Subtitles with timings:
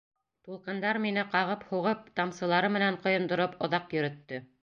[0.45, 4.43] Тулҡындар мине ҡағып-һуғып, тамсылары менән ҡойондороп оҙаҡ йөрөттө.